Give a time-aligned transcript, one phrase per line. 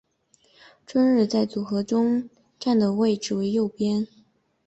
[0.87, 4.07] 春日在组合中站的位置为右边。